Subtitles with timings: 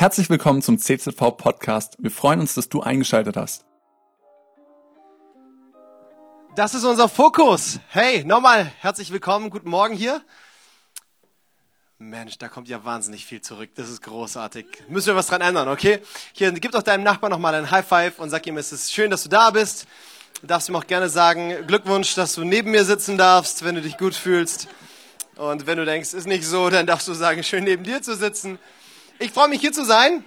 [0.00, 1.96] Herzlich willkommen zum CZV Podcast.
[1.98, 3.64] Wir freuen uns, dass du eingeschaltet hast.
[6.54, 7.80] Das ist unser Fokus.
[7.88, 10.22] Hey, nochmal herzlich willkommen, guten Morgen hier.
[11.98, 13.70] Mensch, da kommt ja wahnsinnig viel zurück.
[13.74, 14.66] Das ist großartig.
[14.88, 15.98] Müssen wir was dran ändern, okay?
[16.32, 19.10] Hier, gib doch deinem Nachbarn nochmal ein High Five und sag ihm, es ist schön,
[19.10, 19.88] dass du da bist.
[20.42, 23.82] Du darfst ihm auch gerne sagen, Glückwunsch, dass du neben mir sitzen darfst, wenn du
[23.82, 24.68] dich gut fühlst.
[25.34, 28.14] Und wenn du denkst, ist nicht so, dann darfst du sagen, schön neben dir zu
[28.14, 28.60] sitzen.
[29.20, 30.24] Ich freue mich hier zu sein.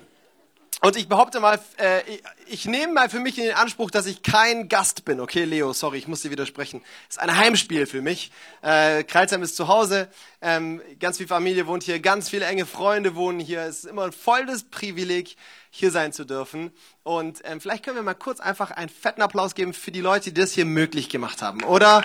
[0.81, 2.01] Und ich behaupte mal, äh,
[2.47, 5.21] ich, nehme mal für mich in den Anspruch, dass ich kein Gast bin.
[5.21, 6.81] Okay, Leo, sorry, ich muss dir widersprechen.
[7.07, 8.31] Ist ein Heimspiel für mich.
[8.63, 10.09] Äh, Kreilsheim ist zu Hause,
[10.41, 13.61] ähm, ganz viel Familie wohnt hier, ganz viele enge Freunde wohnen hier.
[13.61, 15.37] Es ist immer ein volles Privileg,
[15.69, 16.73] hier sein zu dürfen.
[17.03, 20.33] Und ähm, vielleicht können wir mal kurz einfach einen fetten Applaus geben für die Leute,
[20.33, 21.63] die das hier möglich gemacht haben.
[21.63, 22.03] Oder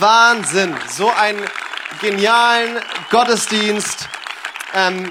[0.00, 1.42] Wahnsinn, so einen
[2.00, 4.08] genialen Gottesdienst.
[4.74, 5.10] Ähm,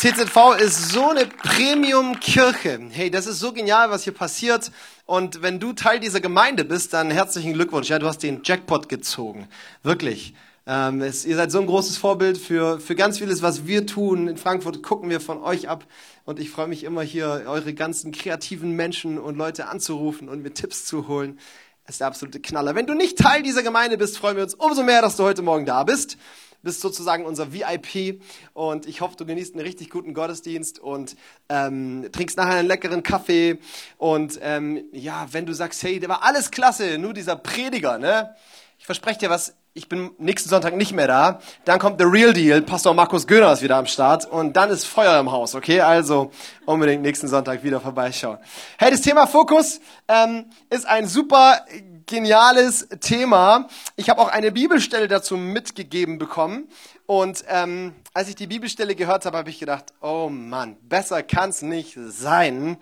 [0.00, 2.80] CZV ist so eine Premium-Kirche.
[2.88, 4.72] Hey, das ist so genial, was hier passiert.
[5.04, 7.90] Und wenn du Teil dieser Gemeinde bist, dann herzlichen Glückwunsch.
[7.90, 9.46] Ja, du hast den Jackpot gezogen.
[9.82, 10.32] Wirklich.
[10.66, 14.26] Ähm, es, ihr seid so ein großes Vorbild für, für ganz vieles, was wir tun.
[14.26, 15.84] In Frankfurt gucken wir von euch ab.
[16.24, 20.54] Und ich freue mich immer hier, eure ganzen kreativen Menschen und Leute anzurufen und mir
[20.54, 21.38] Tipps zu holen.
[21.84, 22.74] Das ist der absolute Knaller.
[22.74, 25.42] Wenn du nicht Teil dieser Gemeinde bist, freuen wir uns umso mehr, dass du heute
[25.42, 26.16] Morgen da bist
[26.62, 28.22] bist sozusagen unser VIP
[28.52, 31.16] und ich hoffe, du genießt einen richtig guten Gottesdienst und
[31.48, 33.58] ähm, trinkst nachher einen leckeren Kaffee
[33.98, 38.34] und ähm, ja, wenn du sagst, hey, der war alles klasse, nur dieser Prediger, ne?
[38.78, 41.40] Ich verspreche dir was, ich bin nächsten Sonntag nicht mehr da.
[41.64, 42.60] Dann kommt The Real Deal.
[42.60, 44.26] Pastor Markus Göhner ist wieder am Start.
[44.26, 45.80] Und dann ist Feuer im Haus, okay?
[45.80, 46.32] Also
[46.66, 48.38] unbedingt nächsten Sonntag wieder vorbeischauen.
[48.78, 51.64] Hey, das Thema Fokus ähm, ist ein super
[52.06, 53.68] geniales Thema.
[53.96, 56.68] Ich habe auch eine Bibelstelle dazu mitgegeben bekommen.
[57.06, 61.50] Und ähm, als ich die Bibelstelle gehört habe, habe ich gedacht, oh Mann, besser kann
[61.50, 62.76] es nicht sein.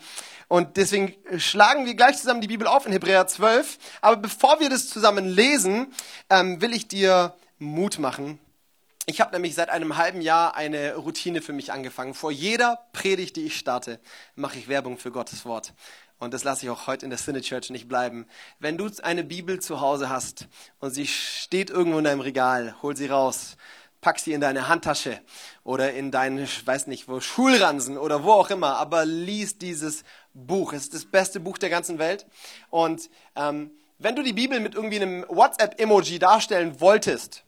[0.48, 3.78] Und deswegen schlagen wir gleich zusammen die Bibel auf in Hebräer 12.
[4.00, 5.92] Aber bevor wir das zusammen lesen,
[6.30, 8.38] ähm, will ich dir Mut machen.
[9.10, 12.12] Ich habe nämlich seit einem halben Jahr eine Routine für mich angefangen.
[12.12, 14.00] Vor jeder Predigt, die ich starte,
[14.34, 15.72] mache ich Werbung für Gottes Wort.
[16.18, 18.26] Und das lasse ich auch heute in der Cine Church nicht bleiben.
[18.58, 20.48] Wenn du eine Bibel zu Hause hast
[20.80, 23.56] und sie steht irgendwo in deinem Regal, hol sie raus,
[24.00, 25.20] pack sie in deine Handtasche
[25.64, 30.02] oder in deinen, ich weiß nicht wo, Schulransen oder wo auch immer, aber lies dieses
[30.34, 30.72] Buch.
[30.72, 32.26] Es ist das beste Buch der ganzen Welt.
[32.70, 37.44] Und ähm, wenn du die Bibel mit irgendwie einem WhatsApp-Emoji darstellen wolltest,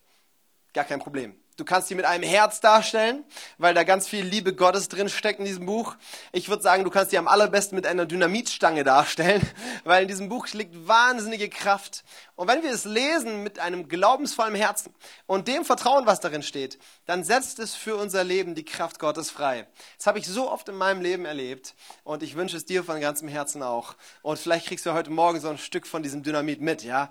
[0.72, 1.39] gar kein Problem.
[1.60, 3.22] Du kannst sie mit einem Herz darstellen,
[3.58, 5.94] weil da ganz viel Liebe Gottes drin steckt in diesem Buch.
[6.32, 9.46] Ich würde sagen, du kannst sie am allerbesten mit einer Dynamitstange darstellen,
[9.84, 12.02] weil in diesem Buch liegt wahnsinnige Kraft.
[12.34, 14.94] Und wenn wir es lesen mit einem glaubensvollen Herzen
[15.26, 19.30] und dem Vertrauen, was darin steht, dann setzt es für unser Leben die Kraft Gottes
[19.30, 19.66] frei.
[19.98, 23.02] Das habe ich so oft in meinem Leben erlebt und ich wünsche es dir von
[23.02, 23.96] ganzem Herzen auch.
[24.22, 27.10] Und vielleicht kriegst du heute Morgen so ein Stück von diesem Dynamit mit, ja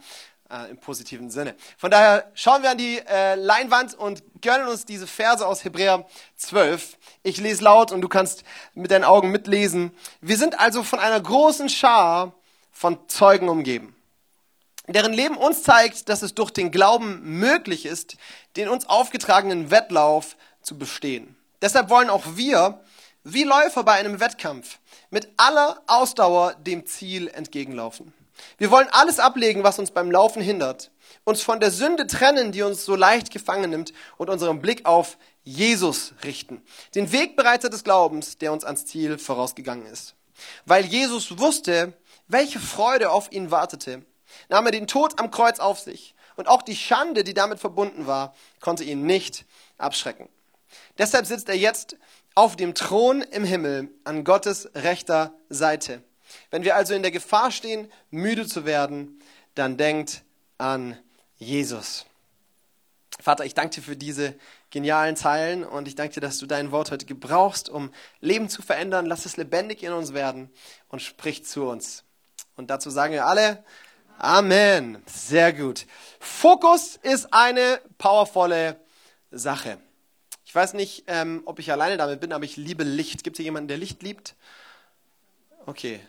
[0.50, 1.56] äh, im positiven Sinne.
[1.78, 6.06] Von daher schauen wir an die äh, Leinwand und gönnen uns diese Verse aus Hebräer
[6.38, 6.98] 12.
[7.24, 8.44] Ich lese laut und du kannst
[8.74, 9.92] mit deinen Augen mitlesen.
[10.22, 12.34] Wir sind also von einer großen Schar
[12.72, 13.96] von Zeugen umgeben,
[14.88, 18.18] deren Leben uns zeigt, dass es durch den Glauben möglich ist,
[18.56, 21.36] den uns aufgetragenen Wettlauf zu bestehen.
[21.62, 22.82] Deshalb wollen auch wir,
[23.24, 24.80] wie Läufer bei einem Wettkampf,
[25.10, 28.14] mit aller Ausdauer dem Ziel entgegenlaufen.
[28.58, 30.92] Wir wollen alles ablegen, was uns beim Laufen hindert,
[31.24, 35.18] uns von der Sünde trennen, die uns so leicht gefangen nimmt und unseren Blick auf
[35.44, 36.62] Jesus richten,
[36.96, 40.16] den Wegbereiter des Glaubens, der uns ans Ziel vorausgegangen ist.
[40.66, 41.94] Weil Jesus wusste,
[42.28, 44.06] welche Freude auf ihn wartete,
[44.50, 48.08] nahm er den Tod am Kreuz auf sich und auch die Schande, die damit verbunden
[48.08, 49.46] war, konnte ihn nicht
[49.78, 50.30] abschrecken.
[50.98, 51.98] Deshalb sitzt er jetzt
[52.36, 56.04] auf dem Thron im Himmel an Gottes rechter Seite.
[56.52, 59.20] Wenn wir also in der Gefahr stehen, müde zu werden,
[59.56, 60.24] dann denkt
[60.58, 60.98] an
[61.38, 62.06] Jesus.
[63.22, 64.36] Vater, ich danke dir für diese
[64.70, 68.62] genialen Zeilen und ich danke dir, dass du dein Wort heute gebrauchst, um Leben zu
[68.62, 69.06] verändern.
[69.06, 70.50] Lass es lebendig in uns werden
[70.88, 72.04] und sprich zu uns.
[72.56, 73.64] Und dazu sagen wir alle
[74.20, 75.02] Amen.
[75.06, 75.86] Sehr gut.
[76.20, 78.78] Fokus ist eine powervolle
[79.32, 79.78] Sache.
[80.44, 83.24] Ich weiß nicht, ähm, ob ich alleine damit bin, aber ich liebe Licht.
[83.24, 84.36] Gibt es hier jemanden, der Licht liebt?
[85.66, 86.02] Okay,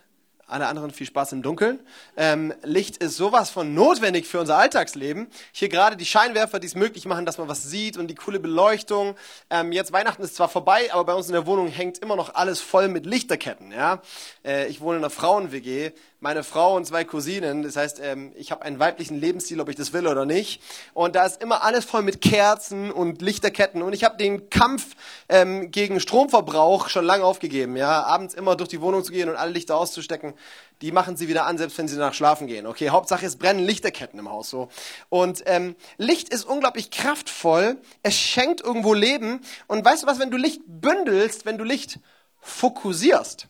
[0.50, 1.81] alle anderen viel Spaß im Dunkeln.
[2.17, 5.29] Ähm, Licht ist sowas von notwendig für unser Alltagsleben.
[5.52, 8.41] Hier gerade die Scheinwerfer, die es möglich machen, dass man was sieht und die coole
[8.41, 9.17] Beleuchtung.
[9.50, 12.35] Ähm, jetzt Weihnachten ist zwar vorbei, aber bei uns in der Wohnung hängt immer noch
[12.35, 13.73] alles voll mit Lichterketten.
[13.73, 14.02] Ja?
[14.44, 17.63] Äh, ich wohne in einer Frauen-WG, meine Frau und zwei Cousinen.
[17.63, 20.63] Das heißt, ähm, ich habe einen weiblichen Lebensstil, ob ich das will oder nicht.
[20.93, 23.83] Und da ist immer alles voll mit Kerzen und Lichterketten.
[23.83, 24.95] Und ich habe den Kampf
[25.31, 27.77] ähm, gegen Stromverbrauch schon lange aufgegeben.
[27.77, 30.35] Ja, abends immer durch die Wohnung zu gehen und alle Lichter auszustecken.
[30.83, 32.67] Die machen sie wieder an, selbst wenn sie nach schlafen gehen.
[32.67, 34.69] Okay, Hauptsache es brennen Lichterketten im Haus so.
[35.09, 37.79] Und ähm, Licht ist unglaublich kraftvoll.
[38.03, 39.41] Es schenkt irgendwo Leben.
[39.67, 41.99] Und weißt du was, wenn du Licht bündelst, wenn du Licht
[42.41, 43.49] fokussierst,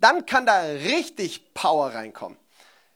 [0.00, 2.38] dann kann da richtig Power reinkommen.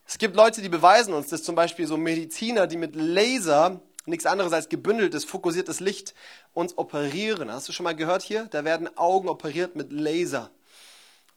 [0.07, 4.27] Es gibt Leute, die beweisen uns das, zum Beispiel so Mediziner, die mit Laser, nichts
[4.27, 6.15] anderes als gebündeltes, fokussiertes Licht,
[6.53, 7.51] uns operieren.
[7.51, 8.47] Hast du schon mal gehört hier?
[8.51, 10.51] Da werden Augen operiert mit Laser.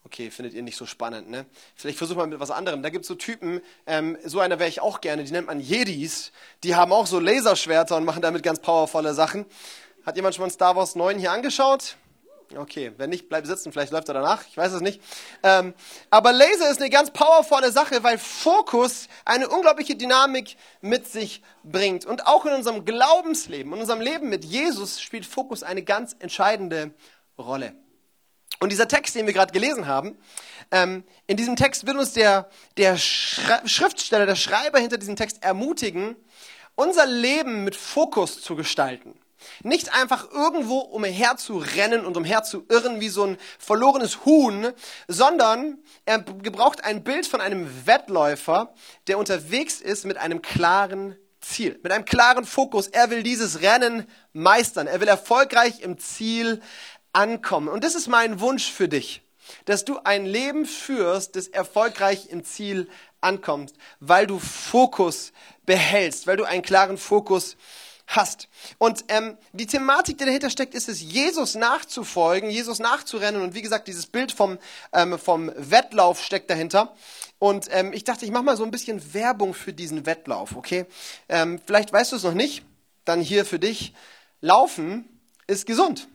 [0.04, 1.46] Okay, findet ihr nicht so spannend, ne?
[1.74, 2.80] Vielleicht versuchen wir mit was anderem.
[2.82, 5.58] Da gibt es so Typen, ähm, so einer wäre ich auch gerne, die nennt man
[5.58, 6.30] Jedis.
[6.62, 9.46] Die haben auch so Laserschwerter und machen damit ganz powervolle Sachen.
[10.04, 11.96] Hat jemand schon mal Star Wars 9 hier angeschaut?
[12.54, 15.00] Okay, wenn nicht, bleib sitzen, vielleicht läuft er danach, ich weiß es nicht.
[15.42, 15.74] Ähm,
[16.10, 22.04] aber Laser ist eine ganz powervolle Sache, weil Fokus eine unglaubliche Dynamik mit sich bringt.
[22.04, 26.92] Und auch in unserem Glaubensleben, in unserem Leben mit Jesus spielt Fokus eine ganz entscheidende
[27.36, 27.74] Rolle.
[28.60, 30.16] Und dieser Text, den wir gerade gelesen haben,
[30.70, 36.16] ähm, in diesem Text wird uns der, der Schriftsteller, der Schreiber hinter diesem Text ermutigen,
[36.74, 39.18] unser Leben mit Fokus zu gestalten.
[39.62, 44.72] Nicht einfach irgendwo umher zu rennen und umher zu irren wie so ein verlorenes Huhn,
[45.08, 48.74] sondern er gebraucht ein Bild von einem Wettläufer,
[49.06, 52.88] der unterwegs ist mit einem klaren Ziel, mit einem klaren Fokus.
[52.88, 54.86] Er will dieses Rennen meistern.
[54.86, 56.60] Er will erfolgreich im Ziel
[57.12, 57.68] ankommen.
[57.68, 59.22] Und das ist mein Wunsch für dich,
[59.64, 62.88] dass du ein Leben führst, das erfolgreich im Ziel
[63.20, 65.32] ankommt, weil du Fokus
[65.64, 68.48] behältst, weil du einen klaren Fokus behältst hast.
[68.78, 73.42] Und ähm, die Thematik, die dahinter steckt, ist es, Jesus nachzufolgen, Jesus nachzurennen.
[73.42, 74.58] Und wie gesagt, dieses Bild vom,
[74.92, 76.94] ähm, vom Wettlauf steckt dahinter.
[77.38, 80.86] Und ähm, ich dachte, ich mache mal so ein bisschen Werbung für diesen Wettlauf, okay?
[81.28, 82.64] Ähm, vielleicht weißt du es noch nicht,
[83.04, 83.92] dann hier für dich.
[84.40, 85.08] Laufen
[85.46, 86.08] ist gesund.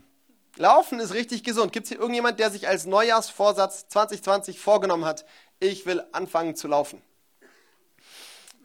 [0.58, 1.74] Laufen ist richtig gesund.
[1.74, 5.26] Gibt es hier irgendjemand, der sich als Neujahrsvorsatz 2020 vorgenommen hat,
[5.60, 7.02] ich will anfangen zu laufen?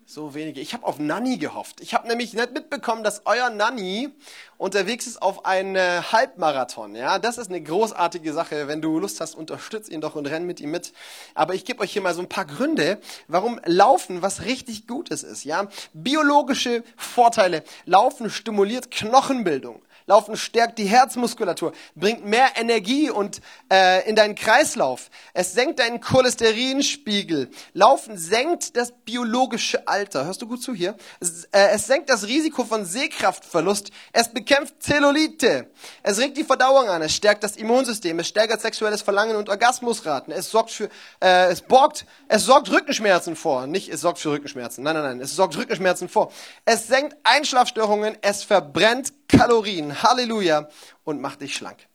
[0.09, 0.61] So wenige.
[0.61, 1.81] Ich habe auf Nanny gehofft.
[1.81, 4.11] Ich habe nämlich nicht mitbekommen, dass euer Nanny
[4.57, 6.95] unterwegs ist auf einen Halbmarathon.
[6.95, 8.69] Ja, das ist eine großartige Sache.
[8.69, 10.93] Wenn du Lust hast, unterstützt ihn doch und renn mit ihm mit.
[11.35, 15.25] Aber ich gebe euch hier mal so ein paar Gründe, warum Laufen was richtig Gutes
[15.25, 15.43] ist.
[15.43, 17.65] Ja, biologische Vorteile.
[17.85, 19.83] Laufen stimuliert Knochenbildung.
[20.09, 23.41] Laufen stärkt die Herzmuskulatur, bringt mehr Energie und
[23.73, 25.11] äh, in deinen Kreislauf.
[25.35, 27.51] Es senkt deinen Cholesterinspiegel.
[27.73, 30.25] Laufen senkt das biologische Alter.
[30.25, 30.97] Hörst du gut zu hier?
[31.19, 33.91] Es, äh, es senkt das Risiko von Sehkraftverlust.
[34.13, 35.71] Es bekämpft Zellulite.
[36.05, 37.03] Es regt die Verdauung an.
[37.03, 38.17] Es stärkt das Immunsystem.
[38.21, 40.33] Es steigert sexuelles Verlangen und Orgasmusraten.
[40.33, 40.89] Es sorgt für,
[41.21, 43.67] äh, es borgt, es sorgt Rückenschmerzen vor.
[43.67, 44.85] Nicht, es sorgt für Rückenschmerzen.
[44.85, 45.21] Nein, nein, nein.
[45.21, 46.31] Es sorgt Rückenschmerzen vor.
[46.65, 48.17] Es senkt Einschlafstörungen.
[48.23, 50.03] Es verbrennt Kalorien.
[50.03, 50.69] Halleluja.
[51.05, 51.87] Und macht dich schlank.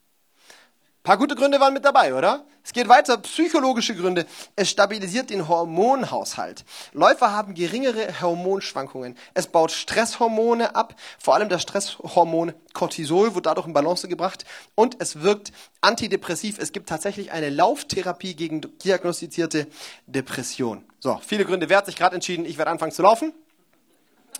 [1.04, 2.46] Paar gute Gründe waren mit dabei, oder?
[2.64, 4.28] Es geht weiter, psychologische Gründe.
[4.56, 6.64] Es stabilisiert den Hormonhaushalt.
[6.94, 9.18] Läufer haben geringere Hormonschwankungen.
[9.34, 14.46] Es baut Stresshormone ab, vor allem das Stresshormon Cortisol wird dadurch in Balance gebracht
[14.76, 15.52] und es wirkt
[15.82, 16.60] antidepressiv.
[16.60, 19.66] Es gibt tatsächlich eine Lauftherapie gegen diagnostizierte
[20.06, 20.86] Depression.
[21.00, 21.68] So, viele Gründe.
[21.68, 23.34] Wer hat sich gerade entschieden, ich werde anfangen zu laufen?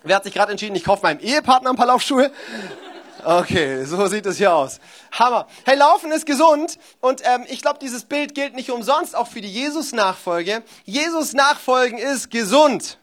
[0.04, 2.32] Wer hat sich gerade entschieden, ich kaufe meinem Ehepartner ein paar Laufschuhe?
[3.24, 4.80] Okay, so sieht es hier aus.
[5.12, 5.46] Hammer.
[5.64, 9.42] Hey, Laufen ist gesund und ähm, ich glaube, dieses Bild gilt nicht umsonst auch für
[9.42, 10.64] die Jesus-Nachfolge.
[10.86, 12.98] Jesus-Nachfolgen ist gesund.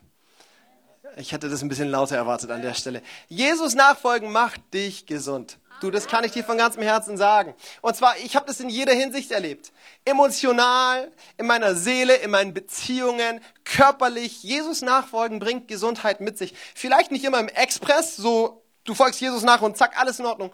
[1.17, 3.02] Ich hätte das ein bisschen lauter erwartet an der Stelle.
[3.28, 5.59] Jesus-Nachfolgen macht dich gesund.
[5.80, 7.54] Du, das kann ich dir von ganzem Herzen sagen.
[7.82, 9.73] Und zwar, ich habe das in jeder Hinsicht erlebt.
[10.04, 14.42] Emotional, in meiner Seele, in meinen Beziehungen, körperlich.
[14.42, 16.54] Jesus nachfolgen bringt Gesundheit mit sich.
[16.75, 20.52] Vielleicht nicht immer im Express, so du folgst Jesus nach und zack, alles in Ordnung.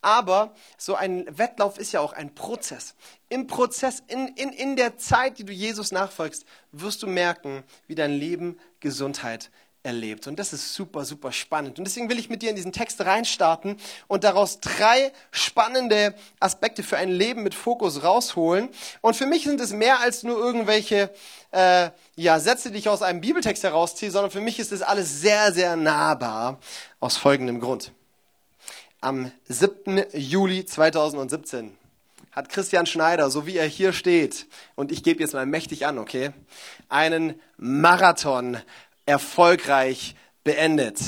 [0.00, 2.94] Aber so ein Wettlauf ist ja auch ein Prozess.
[3.28, 7.94] Im Prozess, in, in, in der Zeit, die du Jesus nachfolgst, wirst du merken, wie
[7.94, 9.50] dein Leben Gesundheit
[9.84, 10.26] erlebt.
[10.26, 11.78] Und das ist super, super spannend.
[11.78, 13.76] Und deswegen will ich mit dir in diesen Text reinstarten
[14.08, 18.70] und daraus drei spannende Aspekte für ein Leben mit Fokus rausholen.
[19.02, 21.10] Und für mich sind es mehr als nur irgendwelche
[21.50, 25.20] äh, ja, Sätze, die ich aus einem Bibeltext herausziehe, sondern für mich ist es alles
[25.20, 26.58] sehr, sehr nahbar
[26.98, 27.92] aus folgendem Grund.
[29.00, 30.02] Am 7.
[30.14, 31.76] Juli 2017
[32.34, 35.98] hat Christian Schneider, so wie er hier steht, und ich gebe jetzt mal mächtig an,
[35.98, 36.32] okay,
[36.88, 38.56] einen Marathon
[39.06, 41.00] erfolgreich beendet.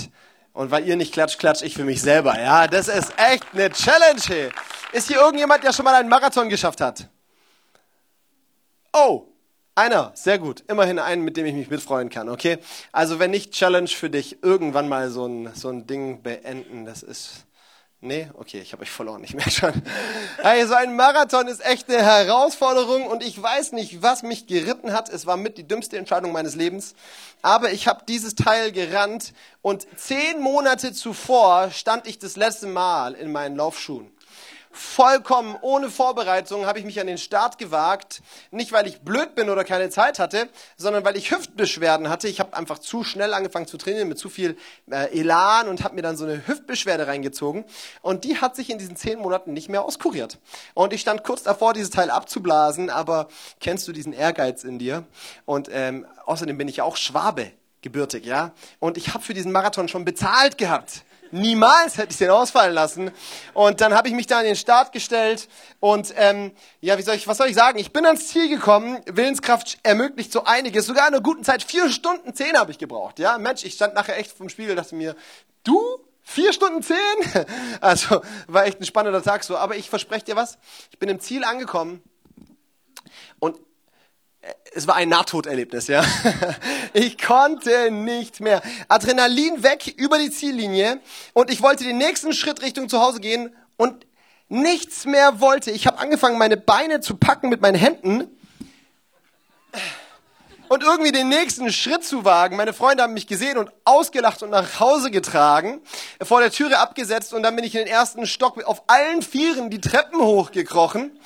[0.53, 2.39] Und weil ihr nicht klatscht, klatsch ich für mich selber.
[2.39, 4.21] Ja, das ist echt eine Challenge.
[4.27, 4.51] Hey.
[4.93, 7.09] Ist hier irgendjemand, der schon mal einen Marathon geschafft hat?
[8.93, 9.27] Oh,
[9.79, 10.65] Einer, sehr gut.
[10.69, 12.57] Immerhin einen, mit dem ich mich mitfreuen kann, okay?
[12.93, 17.03] Also wenn nicht Challenge für dich, irgendwann mal so ein, so ein Ding beenden, das
[17.03, 17.45] ist...
[18.03, 19.83] Nee, okay, ich habe euch verloren, ich merke schon.
[20.67, 25.09] So ein Marathon ist echt eine Herausforderung und ich weiß nicht, was mich geritten hat.
[25.09, 26.95] Es war mit die dümmste Entscheidung meines Lebens.
[27.43, 33.15] Aber ich habe dieses Teil gerannt und zehn Monate zuvor stand ich das letzte Mal
[33.15, 34.11] in meinen Laufschuhen
[34.77, 38.23] vollkommen ohne Vorbereitung habe ich mich an den Start gewagt.
[38.51, 42.29] Nicht, weil ich blöd bin oder keine Zeit hatte, sondern weil ich Hüftbeschwerden hatte.
[42.29, 44.57] Ich habe einfach zu schnell angefangen zu trainieren mit zu viel
[44.91, 47.65] äh, Elan und habe mir dann so eine Hüftbeschwerde reingezogen.
[48.03, 50.39] Und die hat sich in diesen zehn Monaten nicht mehr auskuriert.
[50.75, 53.29] Und ich stand kurz davor, dieses Teil abzublasen, aber
[53.61, 55.05] kennst du diesen Ehrgeiz in dir?
[55.45, 57.53] Und ähm, außerdem bin ich ja auch Schwabe
[57.83, 58.53] gebürtig, ja.
[58.81, 61.05] Und ich habe für diesen Marathon schon bezahlt gehabt.
[61.31, 63.11] Niemals hätte ich den ausfallen lassen.
[63.55, 65.49] Und dann habe ich mich da an den Start gestellt
[65.81, 67.79] und ähm, ja, wie soll ich, was soll ich sagen?
[67.79, 69.01] Ich bin ans Ziel gekommen.
[69.07, 70.87] Willenskraft ermöglicht so einiges.
[70.87, 73.19] Sogar in einer guten Zeit vier Stunden zehn habe ich gebraucht.
[73.19, 75.17] Ja, Mensch, ich stand nachher echt vom Spiegel, dachte mir,
[75.65, 75.81] du
[76.29, 76.97] Vier Stunden zehn?
[77.81, 79.57] Also war echt ein spannender Tag so.
[79.57, 80.59] Aber ich verspreche dir was.
[80.91, 82.03] Ich bin im Ziel angekommen
[83.39, 83.57] und
[84.75, 86.05] es war ein Nahtoderlebnis, ja.
[86.93, 88.63] Ich konnte nicht mehr.
[88.89, 91.01] Adrenalin weg über die Ziellinie
[91.35, 94.07] und ich wollte den nächsten Schritt Richtung zu Hause gehen und
[94.49, 95.71] nichts mehr wollte.
[95.71, 98.29] Ich habe angefangen, meine Beine zu packen mit meinen Händen
[100.69, 102.57] und irgendwie den nächsten Schritt zu wagen.
[102.57, 105.81] Meine Freunde haben mich gesehen und ausgelacht und nach Hause getragen,
[106.23, 109.71] vor der Türe abgesetzt und dann bin ich in den ersten Stock auf allen Vieren
[109.71, 111.19] die Treppen hochgekrochen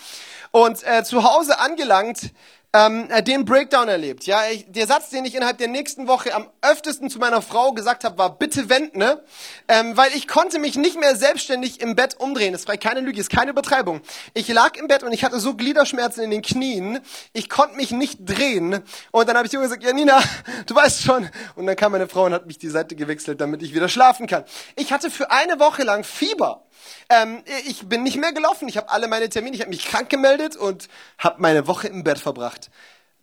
[0.50, 2.32] und äh, zu Hause angelangt
[2.72, 4.26] ähm, äh, den Breakdown erlebt.
[4.26, 7.72] Ja, ich, der Satz, den ich innerhalb der nächsten Woche am öftesten zu meiner Frau
[7.72, 9.22] gesagt habe, war bitte wend, ne?
[9.66, 12.52] Ähm, weil ich konnte mich nicht mehr selbstständig im Bett umdrehen.
[12.52, 14.00] Das war keine Lüge, ist keine Übertreibung.
[14.34, 17.00] Ich lag im Bett und ich hatte so Gliederschmerzen in den Knien.
[17.32, 18.82] Ich konnte mich nicht drehen.
[19.10, 20.20] Und dann habe ich ihr gesagt, ja Nina,
[20.66, 21.28] du weißt schon.
[21.56, 24.28] Und dann kam meine Frau und hat mich die Seite gewechselt, damit ich wieder schlafen
[24.28, 24.44] kann.
[24.76, 26.66] Ich hatte für eine Woche lang Fieber.
[27.08, 28.68] Ähm, ich bin nicht mehr gelaufen.
[28.68, 32.04] Ich habe alle meine Termine, ich habe mich krank gemeldet und habe meine Woche im
[32.04, 32.70] Bett verbracht.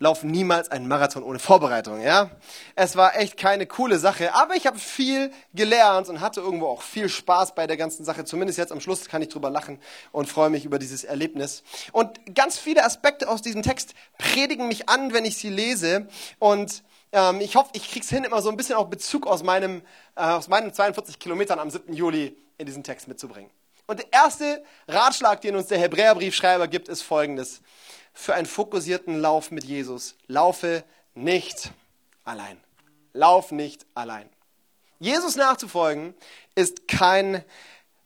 [0.00, 2.30] Lauf niemals einen Marathon ohne Vorbereitung, ja?
[2.76, 6.82] Es war echt keine coole Sache, aber ich habe viel gelernt und hatte irgendwo auch
[6.82, 8.24] viel Spaß bei der ganzen Sache.
[8.24, 9.80] Zumindest jetzt am Schluss kann ich drüber lachen
[10.12, 11.64] und freue mich über dieses Erlebnis.
[11.90, 16.06] Und ganz viele Aspekte aus diesem Text predigen mich an, wenn ich sie lese
[16.38, 19.82] und ähm, ich hoffe, ich krieg's hin, immer so ein bisschen auch Bezug aus meinem,
[20.14, 21.92] äh, aus meinen 42 Kilometern am 7.
[21.92, 23.50] Juli in diesen Text mitzubringen.
[23.86, 27.62] Und der erste Ratschlag, den uns der Hebräerbriefschreiber gibt, ist folgendes.
[28.12, 30.84] Für einen fokussierten Lauf mit Jesus, laufe
[31.14, 31.70] nicht
[32.24, 32.60] allein.
[33.14, 34.28] Lauf nicht allein.
[34.98, 36.14] Jesus nachzufolgen
[36.54, 37.44] ist kein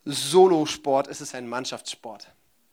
[0.05, 2.29] Solosport, es ist ein Mannschaftssport.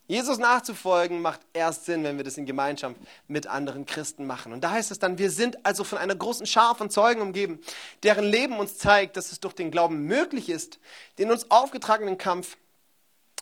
[0.09, 2.95] Jesus nachzufolgen macht erst Sinn, wenn wir das in Gemeinschaft
[3.27, 4.53] mit anderen Christen machen.
[4.53, 7.59] Und da heißt es dann, wir sind also von einer großen Schar von Zeugen umgeben,
[8.01, 10.79] deren Leben uns zeigt, dass es durch den Glauben möglich ist,
[11.19, 12.57] den uns aufgetragenen Kampf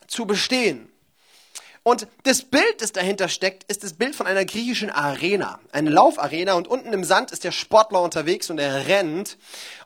[0.07, 0.91] zu bestehen.
[1.87, 6.55] Und das Bild, das dahinter steckt, ist das Bild von einer griechischen Arena, eine Laufarena.
[6.55, 9.37] Und unten im Sand ist der Sportler unterwegs und er rennt.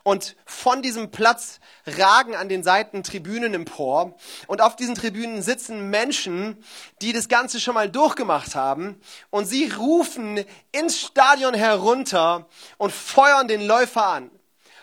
[0.02, 4.16] Und von diesem Platz ragen an den Seiten Tribünen empor.
[4.48, 6.64] Und auf diesen Tribünen sitzen Menschen,
[7.02, 9.00] die das Ganze schon mal durchgemacht haben.
[9.30, 14.32] Und sie rufen ins Stadion herunter und feuern den Läufer an.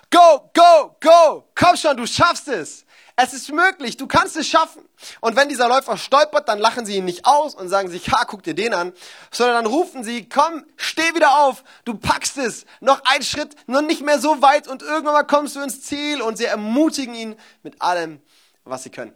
[0.09, 1.43] Go, go, go!
[1.53, 2.85] Komm schon, du schaffst es!
[3.21, 4.81] Es ist möglich, du kannst es schaffen.
[5.19, 8.23] Und wenn dieser Läufer stolpert, dann lachen sie ihn nicht aus und sagen sich, ha,
[8.23, 8.93] guck dir den an,
[9.29, 13.81] sondern dann rufen sie, komm, steh wieder auf, du packst es, noch ein Schritt, noch
[13.81, 17.35] nicht mehr so weit und irgendwann mal kommst du ins Ziel und sie ermutigen ihn
[17.61, 18.21] mit allem,
[18.63, 19.13] was sie können.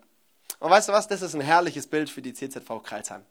[0.60, 3.24] Und weißt du was, das ist ein herrliches Bild für die CZV Kreilsheim.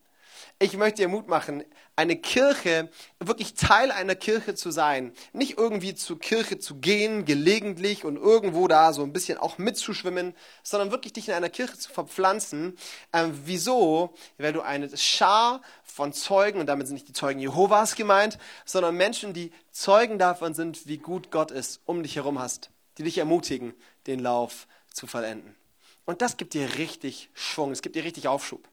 [0.59, 1.65] Ich möchte dir Mut machen,
[1.97, 5.13] eine Kirche, wirklich Teil einer Kirche zu sein.
[5.33, 10.35] Nicht irgendwie zur Kirche zu gehen, gelegentlich und irgendwo da so ein bisschen auch mitzuschwimmen,
[10.63, 12.77] sondern wirklich dich in einer Kirche zu verpflanzen.
[13.13, 14.15] Ähm, wieso?
[14.39, 18.97] Weil du eine Schar von Zeugen, und damit sind nicht die Zeugen Jehovas gemeint, sondern
[18.97, 23.19] Menschen, die Zeugen davon sind, wie gut Gott ist, um dich herum hast, die dich
[23.19, 23.75] ermutigen,
[24.07, 25.57] den Lauf zu vollenden.
[26.05, 28.69] Und das gibt dir richtig Schwung, es gibt dir richtig Aufschub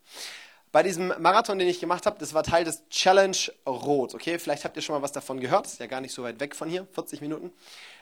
[0.72, 4.14] bei diesem Marathon, den ich gemacht habe, das war Teil des Challenge Rot.
[4.14, 5.66] Okay, vielleicht habt ihr schon mal was davon gehört.
[5.66, 7.52] Ist ja gar nicht so weit weg von hier, 40 Minuten.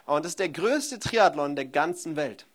[0.06, 2.46] Und das ist der größte Triathlon der ganzen Welt.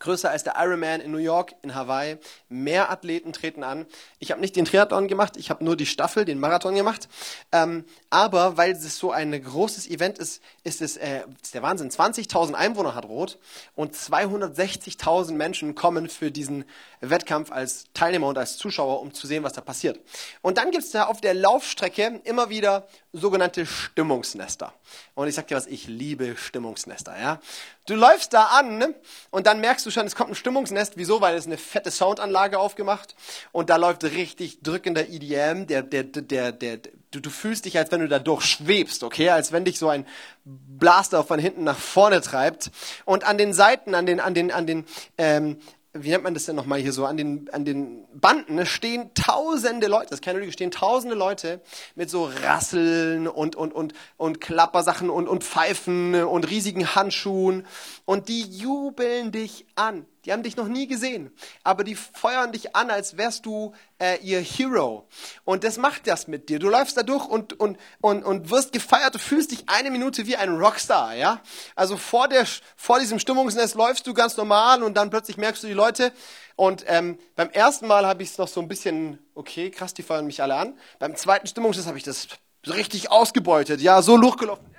[0.00, 2.18] Größer als der Ironman in New York, in Hawaii.
[2.48, 3.86] Mehr Athleten treten an.
[4.18, 7.08] Ich habe nicht den Triathlon gemacht, ich habe nur die Staffel, den Marathon gemacht.
[7.52, 11.90] Ähm, aber weil es so ein großes Event ist, ist es äh, ist der Wahnsinn.
[11.90, 13.38] 20.000 Einwohner hat Rot
[13.74, 16.64] und 260.000 Menschen kommen für diesen
[17.00, 20.00] Wettkampf als Teilnehmer und als Zuschauer, um zu sehen, was da passiert.
[20.42, 24.72] Und dann gibt es da auf der Laufstrecke immer wieder sogenannte Stimmungsnester.
[25.14, 27.18] Und ich sag dir was, ich liebe Stimmungsnester.
[27.18, 27.40] Ja?
[27.86, 28.94] Du läufst da an
[29.30, 30.94] und dann merkst du schon, es kommt ein Stimmungsnest.
[30.96, 31.20] Wieso?
[31.20, 33.14] Weil es eine fette Soundanlage aufgemacht
[33.52, 35.66] und da läuft richtig drückender EDM.
[35.66, 36.78] Der, der, der, der,
[37.10, 39.30] du, du fühlst dich, als wenn du da durchschwebst, okay?
[39.30, 40.06] Als wenn dich so ein
[40.44, 42.70] Blaster von hinten nach vorne treibt.
[43.04, 44.84] Und an den Seiten, an den, an den, an den
[45.18, 45.58] ähm,
[45.96, 49.14] wie nennt man das denn nochmal hier so, an den, an den Banden ne, stehen
[49.14, 51.60] tausende Leute, das ist keine Lüge, stehen tausende Leute
[51.94, 57.64] mit so Rasseln und, und, und, und Klappersachen und, und Pfeifen und riesigen Handschuhen
[58.04, 60.04] und die jubeln dich an.
[60.24, 61.30] Die haben dich noch nie gesehen,
[61.62, 65.06] aber die feuern dich an, als wärst du äh, ihr Hero.
[65.44, 66.58] Und das macht das mit dir.
[66.58, 69.14] Du läufst da durch und, und, und, und wirst gefeiert.
[69.14, 71.40] Du fühlst dich eine Minute wie ein Rockstar, ja?
[71.74, 75.66] Also vor, der, vor diesem Stimmungsnest läufst du ganz normal und dann plötzlich merkst du
[75.66, 76.12] die Leute.
[76.56, 80.02] Und ähm, beim ersten Mal habe ich es noch so ein bisschen, okay, krass, die
[80.02, 80.78] feuern mich alle an.
[80.98, 82.28] Beim zweiten Stimmungsnest habe ich das
[82.66, 84.74] richtig ausgebeutet, ja, so hochgelaufen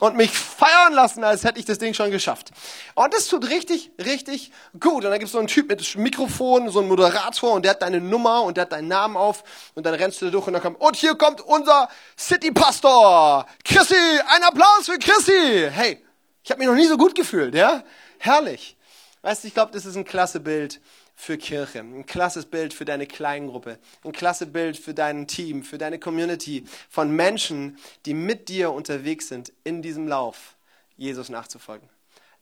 [0.00, 2.50] und mich feiern lassen, als hätte ich das Ding schon geschafft.
[2.94, 5.04] Und das tut richtig, richtig gut.
[5.04, 7.82] Und dann gibt es so einen Typ mit Mikrofon, so einen Moderator und der hat
[7.82, 9.42] deine Nummer und der hat deinen Namen auf
[9.74, 11.88] und dann rennst du da durch und dann kommt, und hier kommt unser
[12.18, 13.94] City-Pastor, Chrissy,
[14.28, 15.70] ein Applaus für Chrissy.
[15.70, 16.04] Hey,
[16.42, 17.82] ich habe mich noch nie so gut gefühlt, ja?
[18.18, 18.76] Herrlich.
[19.22, 20.80] Weißt du, ich glaube, das ist ein klasse Bild
[21.18, 25.78] für Kirche, ein klasses Bild für deine Kleingruppe, ein klasse Bild für dein Team, für
[25.78, 30.56] deine Community von Menschen, die mit dir unterwegs sind in diesem Lauf,
[30.96, 31.88] Jesus nachzufolgen.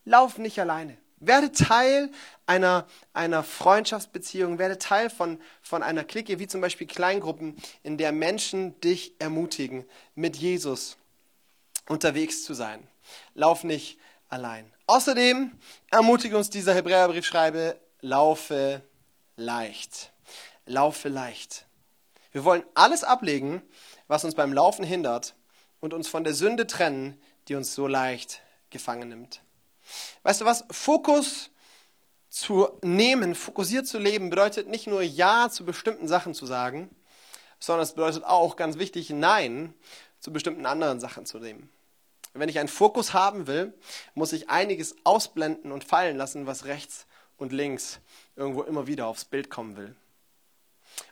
[0.04, 0.99] Lauf nicht alleine.
[1.21, 2.11] Werde Teil
[2.45, 8.12] einer, einer Freundschaftsbeziehung, werde Teil von, von einer Clique, wie zum Beispiel Kleingruppen, in der
[8.12, 10.99] Menschen dich ermutigen, mit Jesus
[11.88, 12.87] unterwegs zu sein.
[13.35, 14.71] Lauf nicht allein.
[14.87, 15.52] Außerdem
[15.90, 18.82] ermutigt uns dieser Hebräerbriefschreiber, laufe
[19.37, 20.12] leicht.
[20.66, 21.66] Laufe leicht.
[22.32, 23.62] Wir wollen alles ablegen,
[24.08, 25.34] was uns beim Laufen hindert
[25.80, 27.18] und uns von der Sünde trennen,
[27.49, 29.42] die uns so leicht gefangen nimmt.
[30.23, 30.64] Weißt du was?
[30.70, 31.50] Fokus
[32.28, 36.94] zu nehmen, fokussiert zu leben, bedeutet nicht nur Ja zu bestimmten Sachen zu sagen,
[37.58, 39.73] sondern es bedeutet auch, ganz wichtig, Nein
[40.20, 41.71] zu bestimmten anderen Sachen zu nehmen.
[42.34, 43.73] Wenn ich einen Fokus haben will,
[44.14, 48.00] muss ich einiges ausblenden und fallen lassen, was rechts und links
[48.36, 49.94] irgendwo immer wieder aufs Bild kommen will.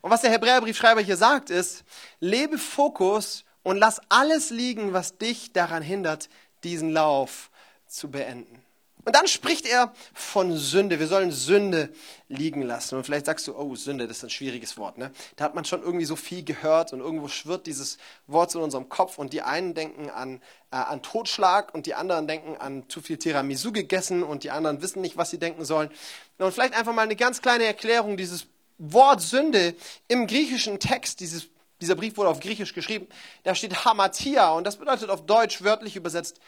[0.00, 1.85] Und was der Hebräerbriefschreiber hier sagt, ist,
[2.20, 6.28] lebe Fokus und lass alles liegen, was dich daran hindert,
[6.64, 7.50] diesen Lauf
[7.87, 8.62] zu beenden.
[9.04, 11.00] Und dann spricht er von Sünde.
[11.00, 11.88] Wir sollen Sünde
[12.28, 12.96] liegen lassen.
[12.96, 14.96] Und vielleicht sagst du, oh, Sünde, das ist ein schwieriges Wort.
[14.96, 15.10] Ne?
[15.36, 18.88] Da hat man schon irgendwie so viel gehört und irgendwo schwirrt dieses Wort in unserem
[18.88, 19.18] Kopf.
[19.18, 23.16] Und die einen denken an, äh, an Totschlag und die anderen denken an zu viel
[23.16, 25.90] Tiramisu gegessen und die anderen wissen nicht, was sie denken sollen.
[26.38, 28.16] Und vielleicht einfach mal eine ganz kleine Erklärung.
[28.16, 28.46] Dieses
[28.78, 29.74] Wort Sünde
[30.06, 31.48] im griechischen Text, dieses,
[31.80, 33.08] dieser Brief wurde auf Griechisch geschrieben,
[33.42, 36.40] da steht Hamatia und das bedeutet auf Deutsch wörtlich übersetzt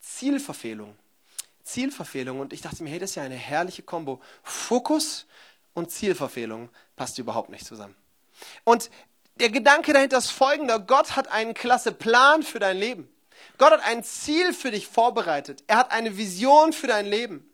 [0.00, 0.94] Zielverfehlung.
[1.64, 2.40] Zielverfehlung.
[2.40, 4.20] Und ich dachte mir, hey, das ist ja eine herrliche Kombo.
[4.42, 5.26] Fokus
[5.72, 7.96] und Zielverfehlung passt überhaupt nicht zusammen.
[8.64, 8.90] Und
[9.36, 10.78] der Gedanke dahinter ist folgender.
[10.78, 13.08] Gott hat einen klasse Plan für dein Leben.
[13.58, 15.64] Gott hat ein Ziel für dich vorbereitet.
[15.66, 17.48] Er hat eine Vision für dein Leben.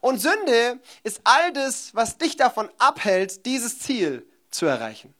[0.00, 5.14] Und Sünde ist all das, was dich davon abhält, dieses Ziel zu erreichen.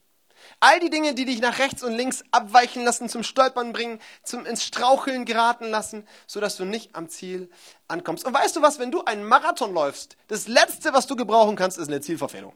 [0.62, 4.44] All die Dinge, die dich nach rechts und links abweichen lassen, zum Stolpern bringen, zum
[4.44, 7.50] ins Straucheln geraten lassen, sodass du nicht am Ziel
[7.88, 8.26] ankommst.
[8.26, 11.78] Und weißt du was, wenn du einen Marathon läufst, das Letzte, was du gebrauchen kannst,
[11.78, 12.52] ist eine Zielverfehlung.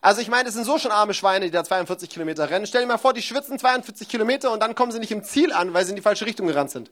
[0.00, 2.66] Also ich meine, es sind so schon arme Schweine, die da 42 Kilometer rennen.
[2.66, 5.52] Stell dir mal vor, die schwitzen 42 Kilometer und dann kommen sie nicht im Ziel
[5.52, 6.90] an, weil sie in die falsche Richtung gerannt sind.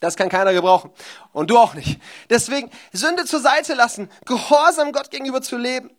[0.00, 0.90] Das kann keiner gebrauchen.
[1.32, 2.00] Und du auch nicht.
[2.28, 5.90] Deswegen Sünde zur Seite lassen, gehorsam Gott gegenüber zu leben.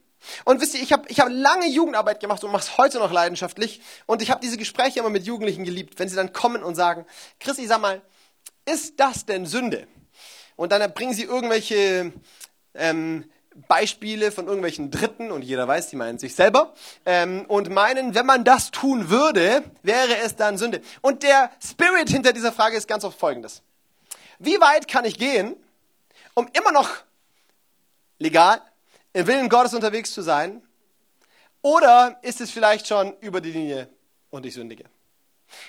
[0.46, 3.12] Und wisst ihr, ich habe ich hab lange Jugendarbeit gemacht und mache es heute noch
[3.12, 3.82] leidenschaftlich.
[4.06, 7.06] Und ich habe diese Gespräche immer mit Jugendlichen geliebt, wenn sie dann kommen und sagen,
[7.40, 8.02] Christi, sag mal,
[8.66, 9.88] ist das denn Sünde?
[10.56, 12.12] Und dann bringen sie irgendwelche
[12.74, 13.30] ähm,
[13.68, 16.74] Beispiele von irgendwelchen Dritten, und jeder weiß, die meinen sich selber,
[17.06, 20.82] ähm, und meinen, wenn man das tun würde, wäre es dann Sünde.
[21.02, 23.64] Und der Spirit hinter dieser Frage ist ganz oft folgendes.
[24.40, 25.56] Wie weit kann ich gehen,
[26.36, 26.90] um immer noch
[28.20, 28.62] legal,
[29.14, 30.62] im Willen Gottes unterwegs zu sein?
[31.62, 33.90] Oder ist es vielleicht schon über die Linie
[34.30, 34.86] und ich sündige?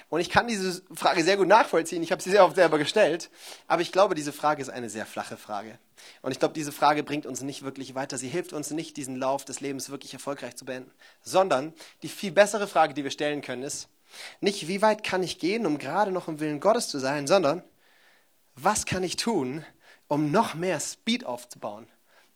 [0.09, 2.03] Und ich kann diese Frage sehr gut nachvollziehen.
[2.03, 3.31] Ich habe sie sehr oft selber gestellt.
[3.67, 5.79] Aber ich glaube, diese Frage ist eine sehr flache Frage.
[6.23, 8.19] Und ich glaube, diese Frage bringt uns nicht wirklich weiter.
[8.19, 10.91] Sie hilft uns nicht, diesen Lauf des Lebens wirklich erfolgreich zu beenden.
[11.23, 11.73] Sondern
[12.03, 13.89] die viel bessere Frage, die wir stellen können, ist
[14.41, 17.63] nicht, wie weit kann ich gehen, um gerade noch im Willen Gottes zu sein, sondern
[18.55, 19.65] was kann ich tun,
[20.09, 21.87] um noch mehr Speed aufzubauen?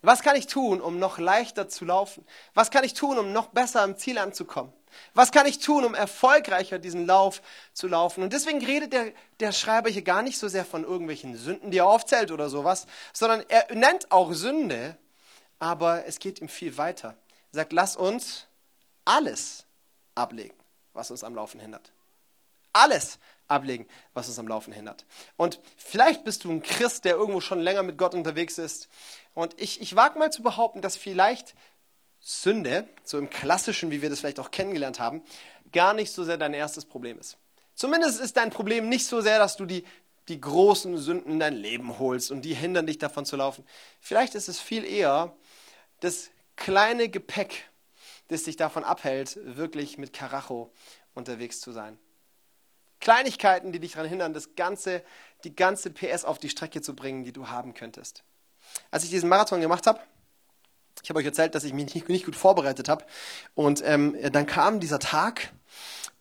[0.03, 2.27] Was kann ich tun, um noch leichter zu laufen?
[2.55, 4.73] Was kann ich tun, um noch besser am Ziel anzukommen?
[5.15, 7.41] Was kann ich tun, um erfolgreicher diesen Lauf
[7.73, 8.23] zu laufen?
[8.23, 11.79] Und deswegen redet der, der Schreiber hier gar nicht so sehr von irgendwelchen Sünden, die
[11.79, 14.97] er aufzählt oder sowas, sondern er nennt auch Sünde,
[15.59, 17.15] aber es geht ihm viel weiter.
[17.53, 18.47] Er sagt, lass uns
[19.05, 19.65] alles
[20.15, 20.57] ablegen,
[20.93, 21.93] was uns am Laufen hindert.
[22.73, 25.05] Alles ablegen, was uns am Laufen hindert.
[25.37, 28.89] Und vielleicht bist du ein Christ, der irgendwo schon länger mit Gott unterwegs ist.
[29.35, 31.55] Und ich, ich wage mal zu behaupten, dass vielleicht
[32.21, 35.23] Sünde, so im klassischen, wie wir das vielleicht auch kennengelernt haben,
[35.73, 37.37] gar nicht so sehr dein erstes Problem ist.
[37.75, 39.85] Zumindest ist dein Problem nicht so sehr, dass du die,
[40.29, 43.65] die großen Sünden in dein Leben holst und die hindern dich davon zu laufen.
[44.01, 45.35] Vielleicht ist es viel eher
[46.01, 47.71] das kleine Gepäck,
[48.29, 50.73] das dich davon abhält, wirklich mit Karacho
[51.15, 51.99] unterwegs zu sein.
[53.01, 55.03] Kleinigkeiten, die dich daran hindern, das ganze,
[55.43, 58.23] die ganze PS auf die Strecke zu bringen, die du haben könntest.
[58.91, 60.01] Als ich diesen Marathon gemacht habe,
[61.03, 63.05] ich habe euch erzählt, dass ich mich nicht, nicht gut vorbereitet habe.
[63.55, 65.53] Und ähm, dann kam dieser Tag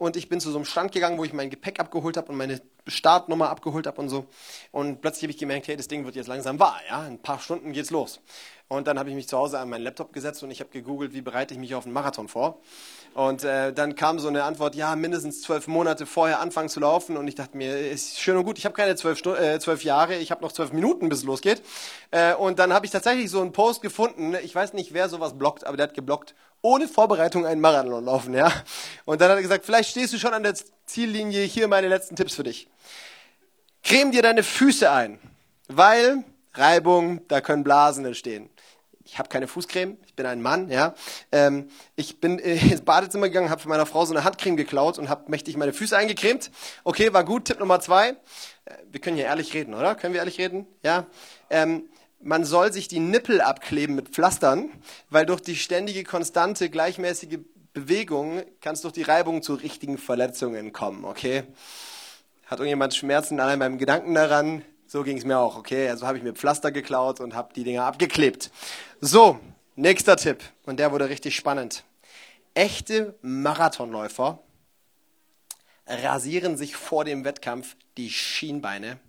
[0.02, 2.36] und ich bin zu so einem Stand gegangen, wo ich mein Gepäck abgeholt habe und
[2.36, 4.26] meine Startnummer abgeholt habe und so.
[4.72, 6.80] Und plötzlich habe ich gemerkt, hey, das Ding wird jetzt langsam wahr.
[6.90, 7.06] Ja?
[7.06, 8.20] In ein paar Stunden geht's los.
[8.68, 11.14] Und dann habe ich mich zu Hause an meinen Laptop gesetzt und ich habe gegoogelt,
[11.14, 12.62] wie bereite ich mich auf einen Marathon vor.
[13.14, 17.16] Und äh, dann kam so eine Antwort, ja, mindestens zwölf Monate vorher anfangen zu laufen.
[17.16, 20.16] Und ich dachte mir, ist schön und gut, ich habe keine zwölf, äh, zwölf Jahre,
[20.16, 21.62] ich habe noch zwölf Minuten, bis es losgeht.
[22.10, 25.38] Äh, und dann habe ich tatsächlich so einen Post gefunden, ich weiß nicht, wer sowas
[25.38, 28.34] blockt, aber der hat geblockt, ohne Vorbereitung einen Marathon laufen.
[28.34, 28.52] ja.
[29.06, 32.16] Und dann hat er gesagt, vielleicht stehst du schon an der Ziellinie, hier meine letzten
[32.16, 32.68] Tipps für dich.
[33.84, 35.20] Creme dir deine Füße ein,
[35.68, 38.50] weil Reibung, da können Blasen entstehen
[39.12, 40.94] ich habe keine Fußcreme, ich bin ein Mann, ja.
[41.34, 44.98] Ähm, ich bin äh, ins Badezimmer gegangen, habe von meiner Frau so eine Handcreme geklaut
[44.98, 46.50] und habe mächtig meine Füße eingecremt.
[46.86, 47.46] Okay, war gut.
[47.46, 48.10] Tipp Nummer zwei.
[48.10, 48.14] Äh,
[48.90, 49.96] wir können hier ehrlich reden, oder?
[49.96, 50.66] Können wir ehrlich reden?
[50.82, 51.08] Ja.
[51.50, 51.90] Ähm,
[52.24, 54.70] man soll sich die Nippel abkleben mit Pflastern,
[55.10, 57.40] weil durch die ständige, konstante, gleichmäßige
[57.74, 61.44] Bewegung kann es durch die Reibung zu richtigen Verletzungen kommen, okay?
[62.46, 64.64] Hat irgendjemand Schmerzen allein beim Gedanken daran?
[64.86, 65.88] So ging es mir auch, okay?
[65.88, 68.52] Also habe ich mir Pflaster geklaut und habe die Dinger abgeklebt.
[69.00, 69.40] So,
[69.76, 70.44] nächster Tipp.
[70.66, 71.86] Und der wurde richtig spannend.
[72.54, 74.40] Echte Marathonläufer
[75.88, 79.00] rasieren sich vor dem Wettkampf die Schienbeine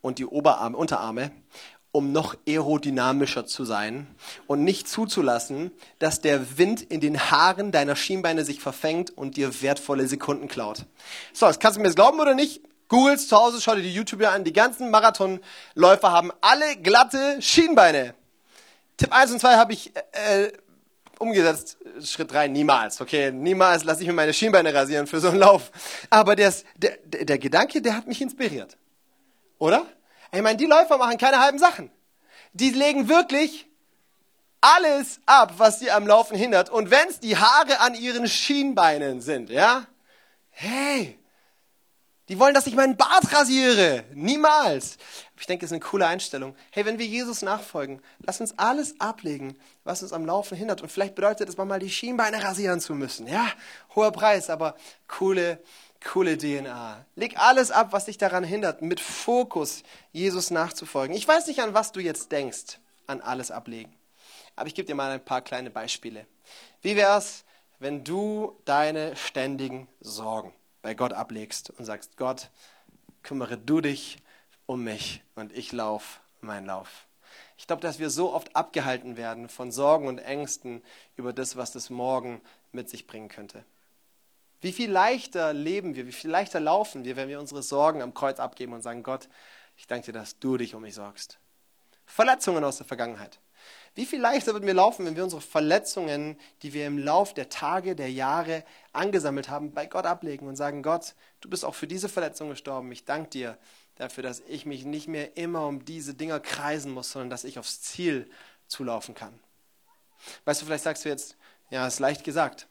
[0.00, 1.30] und die Oberarme, Unterarme,
[1.92, 4.06] um noch aerodynamischer zu sein
[4.46, 9.62] und nicht zuzulassen, dass der Wind in den Haaren deiner Schienbeine sich verfängt und dir
[9.62, 10.84] wertvolle Sekunden klaut.
[11.32, 12.60] So, das kannst du mir jetzt glauben oder nicht?
[12.88, 14.44] Googles zu Hause, schau dir die YouTuber an.
[14.44, 18.14] Die ganzen Marathonläufer haben alle glatte Schienbeine.
[18.96, 20.50] Tipp 1 und 2 habe ich äh,
[21.18, 21.78] umgesetzt.
[22.02, 23.00] Schritt 3, niemals.
[23.00, 25.70] Okay, niemals lasse ich mir meine Schienbeine rasieren für so einen Lauf.
[26.10, 28.76] Aber der, der, der Gedanke, der hat mich inspiriert.
[29.58, 29.86] Oder?
[30.32, 31.90] Ich meine, die Läufer machen keine halben Sachen.
[32.52, 33.66] Die legen wirklich
[34.60, 36.70] alles ab, was sie am Laufen hindert.
[36.70, 39.86] Und wenn es die Haare an ihren Schienbeinen sind, ja?
[40.50, 41.18] Hey,
[42.28, 44.04] die wollen, dass ich meinen Bart rasiere.
[44.12, 44.98] Niemals.
[45.38, 46.54] Ich denke, das ist eine coole Einstellung.
[46.70, 50.82] Hey, wenn wir Jesus nachfolgen, lass uns alles ablegen, was uns am Laufen hindert.
[50.82, 53.26] Und vielleicht bedeutet es mal die Schienbeine rasieren zu müssen.
[53.28, 53.50] Ja,
[53.94, 55.62] hoher Preis, aber coole,
[56.04, 57.04] coole DNA.
[57.16, 59.82] Leg alles ab, was dich daran hindert, mit Fokus
[60.12, 61.16] Jesus nachzufolgen.
[61.16, 63.94] Ich weiß nicht, an was du jetzt denkst, an alles ablegen.
[64.56, 66.26] Aber ich gebe dir mal ein paar kleine Beispiele.
[66.82, 67.44] Wie wäre es,
[67.78, 72.50] wenn du deine ständigen Sorgen bei Gott ablegst und sagst, Gott,
[73.22, 74.18] kümmere du dich
[74.66, 77.06] um mich und ich lauf meinen Lauf.
[77.56, 80.82] Ich glaube, dass wir so oft abgehalten werden von Sorgen und Ängsten
[81.16, 82.40] über das, was das Morgen
[82.72, 83.64] mit sich bringen könnte.
[84.60, 88.14] Wie viel leichter leben wir, wie viel leichter laufen wir, wenn wir unsere Sorgen am
[88.14, 89.28] Kreuz abgeben und sagen, Gott,
[89.76, 91.38] ich danke dir, dass du dich um mich sorgst.
[92.06, 93.38] Verletzungen aus der Vergangenheit.
[93.94, 97.48] Wie viel leichter würden wir laufen, wenn wir unsere Verletzungen, die wir im Lauf der
[97.48, 101.86] Tage, der Jahre angesammelt haben, bei Gott ablegen und sagen, Gott, du bist auch für
[101.86, 102.90] diese Verletzung gestorben.
[102.92, 103.58] Ich danke dir
[103.96, 107.58] dafür, dass ich mich nicht mehr immer um diese Dinger kreisen muss, sondern dass ich
[107.58, 108.30] aufs Ziel
[108.68, 109.38] zulaufen kann.
[110.44, 111.36] Weißt du, vielleicht sagst du jetzt,
[111.70, 112.68] ja, ist leicht gesagt.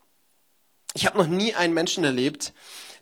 [0.98, 2.54] Ich habe noch nie einen Menschen erlebt,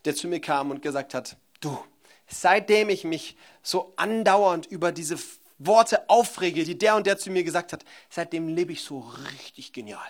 [0.04, 1.82] der zu mir kam und gesagt hat, du,
[2.28, 5.18] seitdem ich mich so andauernd über diese
[5.60, 9.72] Worte aufrege, die der und der zu mir gesagt hat, seitdem lebe ich so richtig
[9.72, 10.02] genial.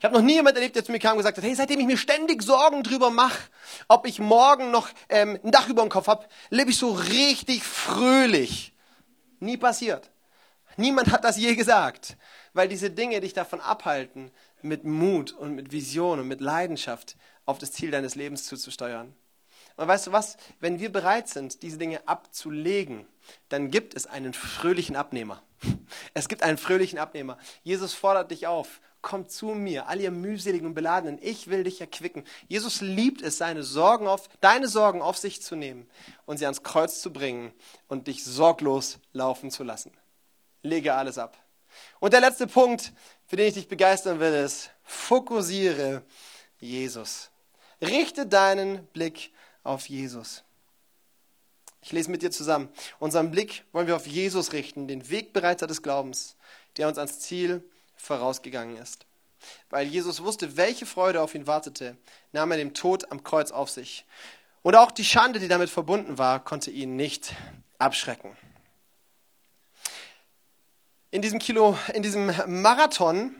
[0.00, 1.78] Ich habe noch nie jemand erlebt, der zu mir kam und gesagt hat, hey, seitdem
[1.78, 3.38] ich mir ständig Sorgen drüber mache,
[3.86, 7.62] ob ich morgen noch ähm, ein Dach über dem Kopf habe, lebe ich so richtig
[7.62, 8.72] fröhlich.
[9.38, 10.10] Nie passiert.
[10.76, 12.16] Niemand hat das je gesagt,
[12.54, 14.32] weil diese Dinge dich davon abhalten,
[14.64, 19.14] mit Mut und mit Vision und mit Leidenschaft auf das Ziel deines Lebens zuzusteuern.
[19.76, 20.36] Und weißt du was?
[20.60, 23.06] Wenn wir bereit sind, diese Dinge abzulegen,
[23.48, 25.42] dann gibt es einen fröhlichen Abnehmer.
[26.14, 27.38] Es gibt einen fröhlichen Abnehmer.
[27.62, 28.80] Jesus fordert dich auf.
[29.00, 31.18] Komm zu mir, all ihr mühseligen und beladenen.
[31.20, 32.24] Ich will dich erquicken.
[32.48, 35.88] Jesus liebt es, seine Sorgen auf, deine Sorgen auf sich zu nehmen
[36.24, 37.52] und sie ans Kreuz zu bringen
[37.88, 39.92] und dich sorglos laufen zu lassen.
[40.62, 41.36] Lege alles ab.
[42.00, 42.92] Und der letzte Punkt,
[43.32, 46.02] für den ich dich begeistern will, ist, fokussiere
[46.58, 47.30] Jesus.
[47.80, 49.32] Richte deinen Blick
[49.64, 50.44] auf Jesus.
[51.80, 52.68] Ich lese mit dir zusammen.
[52.98, 56.36] Unseren Blick wollen wir auf Jesus richten, den Wegbereiter des Glaubens,
[56.76, 57.64] der uns ans Ziel
[57.96, 59.06] vorausgegangen ist.
[59.70, 61.96] Weil Jesus wusste, welche Freude auf ihn wartete,
[62.32, 64.04] nahm er den Tod am Kreuz auf sich.
[64.60, 67.34] Und auch die Schande, die damit verbunden war, konnte ihn nicht
[67.78, 68.36] abschrecken.
[71.14, 73.36] In diesem Kilo, in diesem Marathon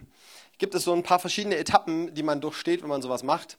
[0.59, 3.57] gibt es so ein paar verschiedene Etappen, die man durchsteht, wenn man sowas macht.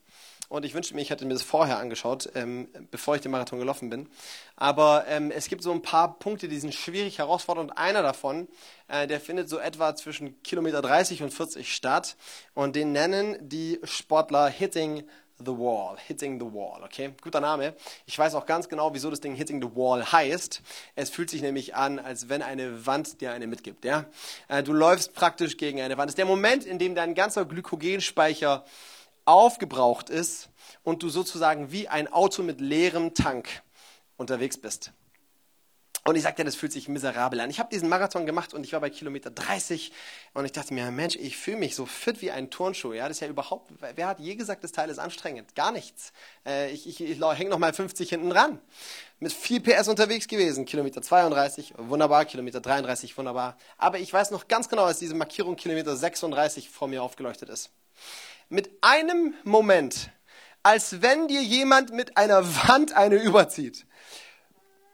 [0.50, 3.58] Und ich wünschte mir, ich hätte mir das vorher angeschaut, ähm, bevor ich den Marathon
[3.58, 4.08] gelaufen bin.
[4.56, 7.72] Aber ähm, es gibt so ein paar Punkte, die sind schwierig herausfordernd.
[7.72, 8.48] Und einer davon,
[8.88, 12.16] äh, der findet so etwa zwischen Kilometer 30 und 40 statt.
[12.54, 15.06] Und den nennen die Sportler Hitting
[15.40, 15.98] the Wall.
[16.08, 17.14] Hitting the Wall, okay?
[17.22, 17.76] Guter Name.
[18.06, 20.62] Ich weiß auch ganz genau, wieso das Ding Hitting the Wall heißt.
[20.96, 24.06] Es fühlt sich nämlich an, als wenn eine Wand dir eine mitgibt, ja?
[24.48, 26.08] Äh, du läufst praktisch gegen eine Wand.
[26.08, 28.64] Das ist der Moment, in dem dein ganzer Glykogenspeicher
[29.26, 30.50] aufgebraucht ist
[30.84, 33.48] und du sozusagen wie ein Auto mit leerem Tank
[34.18, 34.92] unterwegs bist.
[36.06, 37.50] Und ich sagte, das fühlt sich miserabel an.
[37.50, 39.92] Ich habe diesen Marathon gemacht und ich war bei Kilometer 30
[40.34, 42.92] und ich dachte mir, Mensch, ich fühle mich so fit wie ein Turnschuh.
[42.92, 45.56] Ja, das ist ja überhaupt, wer hat je gesagt, das Teil ist anstrengend?
[45.56, 46.12] Gar nichts.
[46.46, 48.60] Äh, ich ich, ich hänge noch mal 50 hinten dran.
[49.20, 50.66] Mit viel PS unterwegs gewesen.
[50.66, 52.26] Kilometer 32, wunderbar.
[52.26, 53.58] Kilometer 33, wunderbar.
[53.78, 57.72] Aber ich weiß noch ganz genau, als diese Markierung Kilometer 36 vor mir aufgeleuchtet ist
[58.50, 60.12] mit einem Moment,
[60.62, 63.86] als wenn dir jemand mit einer Wand eine überzieht.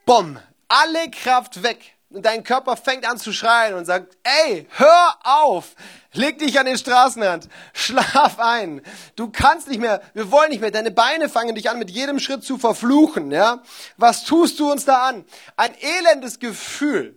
[0.05, 1.95] Bumm, alle Kraft weg.
[2.11, 5.75] Und dein Körper fängt an zu schreien und sagt, ey, hör auf,
[6.13, 8.81] leg dich an den Straßenrand, schlaf ein.
[9.15, 12.17] Du kannst nicht mehr, wir wollen nicht mehr, deine Beine fangen dich an mit jedem
[12.19, 13.61] Schritt zu verfluchen, ja?
[13.97, 15.23] Was tust du uns da an?
[15.55, 17.15] Ein elendes Gefühl.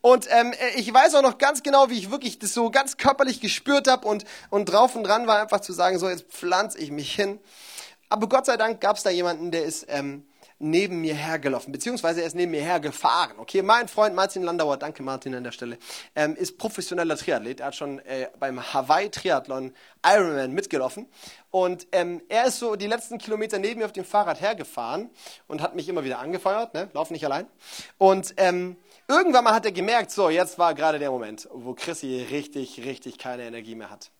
[0.00, 2.96] Und ähm, äh, ich weiß auch noch ganz genau, wie ich wirklich das so ganz
[2.96, 6.78] körperlich gespürt habe und, und drauf und dran war einfach zu sagen, so jetzt pflanze
[6.78, 7.38] ich mich hin.
[8.08, 10.26] Aber Gott sei Dank gab es da jemanden, der ist ähm,
[10.62, 13.38] neben mir hergelaufen, beziehungsweise er ist neben mir hergefahren.
[13.38, 15.76] Okay, mein Freund Martin Landauer, danke Martin an der Stelle,
[16.14, 17.60] ähm, ist professioneller Triathlet.
[17.60, 19.74] Er hat schon äh, beim Hawaii Triathlon
[20.06, 21.08] Ironman mitgelaufen
[21.50, 25.10] und ähm, er ist so die letzten Kilometer neben mir auf dem Fahrrad hergefahren
[25.48, 26.88] und hat mich immer wieder angefeuert, ne?
[26.92, 27.46] lauf nicht allein.
[27.98, 28.76] Und ähm,
[29.08, 33.18] irgendwann mal hat er gemerkt, so jetzt war gerade der Moment, wo Chrissy richtig, richtig
[33.18, 34.10] keine Energie mehr hat.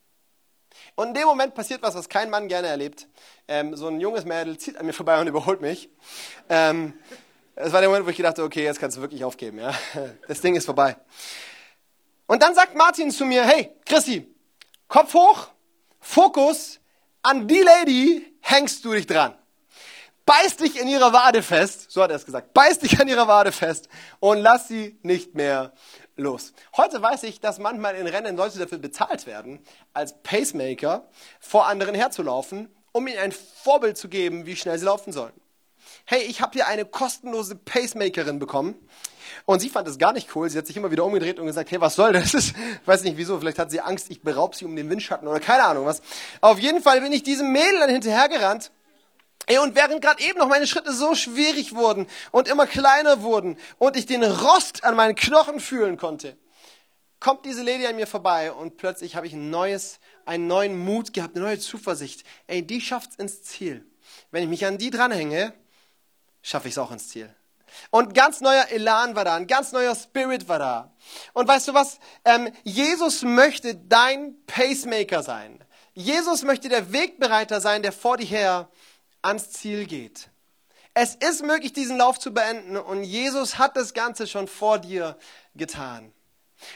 [0.95, 3.09] Und in dem Moment passiert was, was kein Mann gerne erlebt.
[3.49, 5.89] Ähm, so ein junges Mädel zieht an mir vorbei und überholt mich.
[6.49, 6.95] Ähm,
[7.55, 9.59] das war der Moment, wo ich gedacht habe, okay, jetzt kannst du wirklich aufgeben.
[9.59, 9.75] Ja?
[10.29, 10.97] Das Ding ist vorbei.
[12.27, 14.27] Und dann sagt Martin zu mir, hey, Chrissy,
[14.89, 15.49] Kopf hoch,
[16.01, 16.81] Fokus,
[17.23, 19.35] an die Lady hängst du dich dran.
[20.25, 23.27] Beiß dich in ihrer Wade fest, so hat er es gesagt, beiß dich an ihrer
[23.27, 23.89] Wade fest
[24.21, 25.73] und lass sie nicht mehr
[26.16, 26.53] los.
[26.77, 29.61] Heute weiß ich, dass manchmal in Rennen Leute dafür bezahlt werden,
[29.92, 31.09] als Pacemaker
[31.40, 35.33] vor anderen herzulaufen, um ihnen ein Vorbild zu geben, wie schnell sie laufen sollen.
[36.05, 38.75] Hey, ich habe hier eine kostenlose Pacemakerin bekommen.
[39.46, 40.48] Und sie fand es gar nicht cool.
[40.51, 42.35] Sie hat sich immer wieder umgedreht und gesagt, hey, was soll das?
[42.35, 42.55] Ich
[42.87, 43.38] weiß nicht wieso.
[43.38, 46.03] Vielleicht hat sie Angst, ich beraube sie um den Windschatten oder keine Ahnung was.
[46.40, 48.70] Auf jeden Fall bin ich diesem Mädel dann hinterhergerannt
[49.46, 53.59] Ey, und während gerade eben noch meine Schritte so schwierig wurden und immer kleiner wurden
[53.78, 56.37] und ich den Rost an meinen Knochen fühlen konnte,
[57.18, 61.12] kommt diese Lady an mir vorbei und plötzlich habe ich ein neues, einen neuen Mut
[61.12, 62.24] gehabt, eine neue Zuversicht.
[62.46, 63.87] Ey, die schafft's ins Ziel.
[64.31, 65.55] Wenn ich mich an die dranhänge,
[66.42, 67.33] schaffe ich es auch ins Ziel.
[67.90, 70.92] Und ganz neuer Elan war da, ein ganz neuer Spirit war da.
[71.33, 71.98] Und weißt du was?
[72.24, 75.64] Ähm, Jesus möchte dein Pacemaker sein.
[75.94, 78.68] Jesus möchte der Wegbereiter sein, der vor dir her
[79.23, 80.31] ans Ziel geht.
[80.95, 85.17] Es ist möglich, diesen Lauf zu beenden und Jesus hat das Ganze schon vor dir
[85.55, 86.13] getan.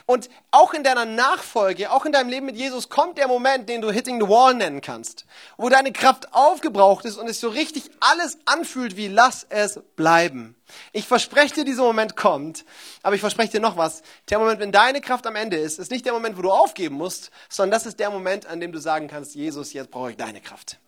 [0.06, 3.80] Und auch in deiner Nachfolge, auch in deinem Leben mit Jesus kommt der Moment, den
[3.80, 5.24] du Hitting the Wall nennen kannst,
[5.56, 10.56] wo deine Kraft aufgebraucht ist und es so richtig alles anfühlt wie lass es bleiben.
[10.92, 12.64] Ich verspreche dir, dieser Moment kommt,
[13.02, 14.02] aber ich verspreche dir noch was.
[14.30, 16.96] Der Moment, wenn deine Kraft am Ende ist, ist nicht der Moment, wo du aufgeben
[16.96, 20.16] musst, sondern das ist der Moment, an dem du sagen kannst, Jesus, jetzt brauche ich
[20.16, 20.78] deine Kraft.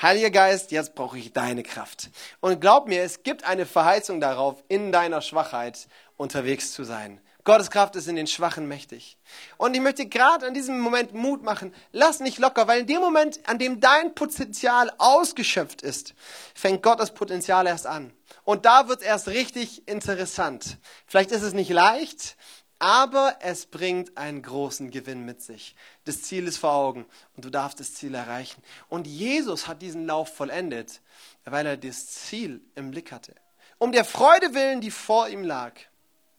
[0.00, 2.10] Heiliger Geist, jetzt brauche ich deine Kraft.
[2.40, 7.20] Und glaub mir, es gibt eine Verheißung darauf, in deiner Schwachheit unterwegs zu sein.
[7.46, 9.16] Gottes Kraft ist in den Schwachen mächtig.
[9.56, 11.72] Und ich möchte gerade an diesem Moment Mut machen.
[11.92, 16.14] Lass nicht locker, weil in dem Moment, an dem dein Potenzial ausgeschöpft ist,
[16.56, 18.12] fängt Gott das Potenzial erst an.
[18.42, 20.78] Und da wird es erst richtig interessant.
[21.06, 22.36] Vielleicht ist es nicht leicht,
[22.80, 25.76] aber es bringt einen großen Gewinn mit sich.
[26.04, 27.06] Das Ziel ist vor Augen
[27.36, 28.60] und du darfst das Ziel erreichen.
[28.88, 31.00] Und Jesus hat diesen Lauf vollendet,
[31.44, 33.36] weil er das Ziel im Blick hatte.
[33.78, 35.74] Um der Freude willen, die vor ihm lag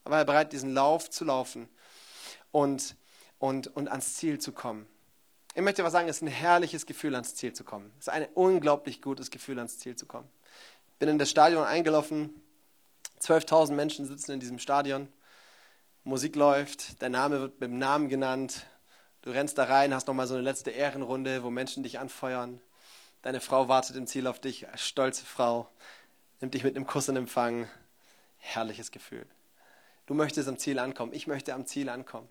[0.09, 1.67] war er bereit, diesen Lauf zu laufen
[2.51, 2.95] und,
[3.39, 4.87] und, und ans Ziel zu kommen.
[5.55, 7.91] Ich möchte aber sagen, es ist ein herrliches Gefühl, ans Ziel zu kommen.
[7.99, 10.29] Es ist ein unglaublich gutes Gefühl, ans Ziel zu kommen.
[10.93, 12.41] Ich bin in das Stadion eingelaufen.
[13.21, 15.07] 12.000 Menschen sitzen in diesem Stadion.
[16.03, 18.67] Musik läuft, dein Name wird mit dem Namen genannt.
[19.23, 22.61] Du rennst da rein, hast nochmal so eine letzte Ehrenrunde, wo Menschen dich anfeuern.
[23.23, 25.67] Deine Frau wartet im Ziel auf dich, stolze Frau,
[26.39, 27.67] nimmt dich mit einem Kuss in Empfang.
[28.37, 29.25] Herrliches Gefühl.
[30.07, 31.13] Du möchtest am Ziel ankommen.
[31.13, 32.27] Ich möchte am Ziel ankommen.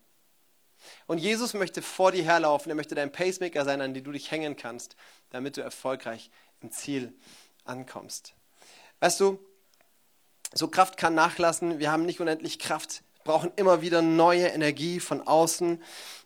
[1.07, 2.71] Und Jesus möchte vor dir herlaufen.
[2.71, 4.97] Er möchte dein Pacemaker sein, an den du dich hängen kannst,
[5.31, 7.13] damit du erfolgreich im Ziel
[7.65, 8.35] ankommst.
[9.01, 9.39] Weißt du,
[10.55, 11.79] so Kraft kann nachlassen.
[11.79, 15.83] Wir haben nicht unendlich Kraft, brauchen immer wieder neue Energie von außen.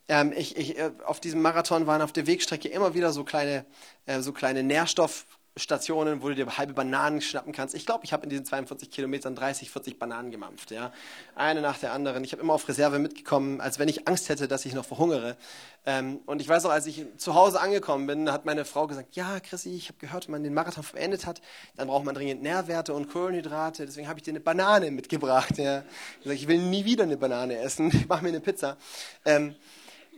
[0.09, 3.67] Ähm, ich, ich, äh, auf diesem Marathon waren auf der Wegstrecke immer wieder so kleine,
[4.07, 7.75] äh, so kleine Nährstoff Stationen, wo du dir halbe Bananen schnappen kannst.
[7.75, 10.71] Ich glaube, ich habe in diesen 42 Kilometern 30, 40 Bananen gemampft.
[10.71, 10.93] Ja?
[11.35, 12.23] Eine nach der anderen.
[12.23, 15.37] Ich habe immer auf Reserve mitgekommen, als wenn ich Angst hätte, dass ich noch verhungere.
[15.85, 19.17] Ähm, und ich weiß auch, als ich zu Hause angekommen bin, hat meine Frau gesagt,
[19.17, 21.41] ja, Chrissy, ich habe gehört, wenn man den Marathon beendet hat,
[21.77, 23.87] dann braucht man dringend Nährwerte und Kohlenhydrate.
[23.87, 25.59] Deswegen habe ich dir eine Banane mitgebracht.
[25.59, 25.81] Ja?
[26.19, 27.91] Ich, gesagt, ich will nie wieder eine Banane essen.
[28.01, 28.77] Ich mache mir eine Pizza.
[29.25, 29.55] Ähm,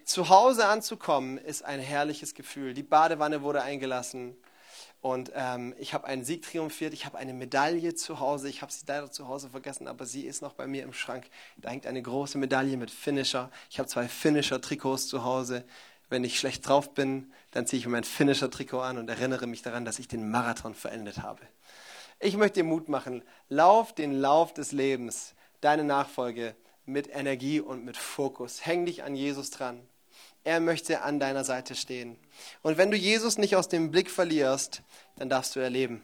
[0.04, 2.74] zu Hause anzukommen ist ein herrliches Gefühl.
[2.74, 4.36] Die Badewanne wurde eingelassen.
[5.02, 8.70] Und ähm, ich habe einen Sieg triumphiert, ich habe eine Medaille zu Hause, ich habe
[8.70, 11.26] sie leider zu Hause vergessen, aber sie ist noch bei mir im Schrank.
[11.56, 13.50] Da hängt eine große Medaille mit Finisher.
[13.68, 15.64] Ich habe zwei Finisher-Trikots zu Hause.
[16.08, 19.62] Wenn ich schlecht drauf bin, dann ziehe ich mir mein Finisher-Trikot an und erinnere mich
[19.62, 21.40] daran, dass ich den Marathon verendet habe.
[22.20, 23.24] Ich möchte dir Mut machen.
[23.48, 26.54] Lauf den Lauf des Lebens, deine Nachfolge
[26.86, 28.64] mit Energie und mit Fokus.
[28.64, 29.80] Häng dich an Jesus dran.
[30.44, 32.16] Er möchte an deiner Seite stehen.
[32.62, 34.82] Und wenn du Jesus nicht aus dem Blick verlierst,
[35.16, 36.02] dann darfst du erleben,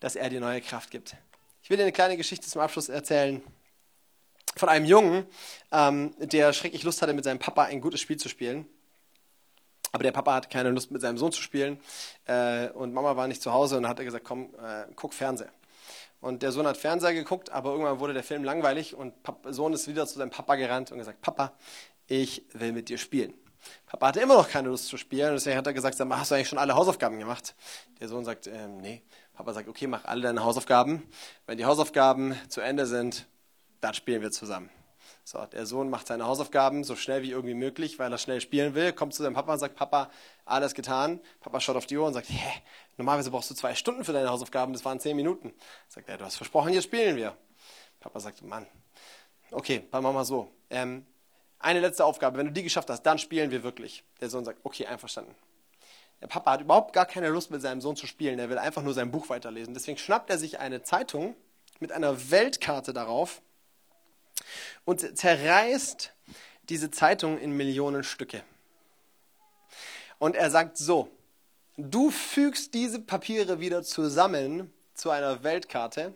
[0.00, 1.16] dass er dir neue Kraft gibt.
[1.62, 3.42] Ich will dir eine kleine Geschichte zum Abschluss erzählen
[4.56, 5.26] von einem Jungen,
[5.70, 8.66] ähm, der schrecklich Lust hatte, mit seinem Papa ein gutes Spiel zu spielen.
[9.92, 11.78] Aber der Papa hatte keine Lust, mit seinem Sohn zu spielen.
[12.24, 15.50] Äh, und Mama war nicht zu Hause und hat gesagt, komm, äh, guck Fernseher.
[16.20, 19.72] Und der Sohn hat Fernseher geguckt, aber irgendwann wurde der Film langweilig und Papa, Sohn
[19.74, 21.52] ist wieder zu seinem Papa gerannt und gesagt, Papa,
[22.06, 23.34] ich will mit dir spielen.
[23.86, 26.48] Papa hatte immer noch keine Lust zu spielen, deswegen hat er gesagt, hast du eigentlich
[26.48, 27.54] schon alle Hausaufgaben gemacht?
[28.00, 29.02] Der Sohn sagt, ähm, nee.
[29.32, 31.02] Papa sagt, okay, mach alle deine Hausaufgaben.
[31.46, 33.26] Wenn die Hausaufgaben zu Ende sind,
[33.80, 34.70] dann spielen wir zusammen.
[35.24, 38.74] So, der Sohn macht seine Hausaufgaben so schnell wie irgendwie möglich, weil er schnell spielen
[38.74, 40.10] will, kommt zu seinem Papa und sagt, Papa,
[40.44, 41.20] alles getan.
[41.40, 42.62] Papa schaut auf die Uhr und sagt, hä,
[42.96, 45.52] normalerweise brauchst du zwei Stunden für deine Hausaufgaben, das waren zehn Minuten.
[45.88, 47.36] Sagt er, du hast versprochen, jetzt spielen wir.
[47.98, 48.66] Papa sagt, Mann,
[49.50, 50.52] okay, dann machen wir so.
[50.70, 51.04] Ähm,
[51.58, 54.04] eine letzte Aufgabe, wenn du die geschafft hast, dann spielen wir wirklich.
[54.20, 55.34] Der Sohn sagt, okay, einverstanden.
[56.20, 58.38] Der Papa hat überhaupt gar keine Lust, mit seinem Sohn zu spielen.
[58.38, 59.74] Er will einfach nur sein Buch weiterlesen.
[59.74, 61.36] Deswegen schnappt er sich eine Zeitung
[61.80, 63.42] mit einer Weltkarte darauf
[64.84, 66.14] und zerreißt
[66.68, 68.42] diese Zeitung in Millionen Stücke.
[70.18, 71.10] Und er sagt so,
[71.76, 76.14] du fügst diese Papiere wieder zusammen zu einer Weltkarte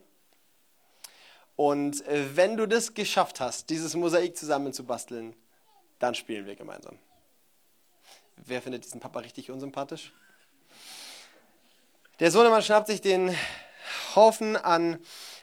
[1.61, 5.37] und äh, wenn du das geschafft hast, dieses Mosaik zusammenzubasteln,
[5.99, 6.99] dann spielen wir gemeinsam.
[8.39, 10.11] Wer findet diesen Papa richtig unsympathisch?
[12.19, 13.37] Der Sohnemann schnappt sich den
[14.17, 15.01] Haufen an